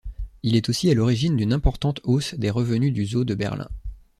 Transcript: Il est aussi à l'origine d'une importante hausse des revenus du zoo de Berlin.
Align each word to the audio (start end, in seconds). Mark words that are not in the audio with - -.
Il 0.41 0.55
est 0.55 0.67
aussi 0.67 0.89
à 0.89 0.95
l'origine 0.95 1.37
d'une 1.37 1.53
importante 1.53 1.99
hausse 2.03 2.33
des 2.33 2.49
revenus 2.49 2.91
du 2.91 3.05
zoo 3.05 3.23
de 3.23 3.35
Berlin. 3.35 3.69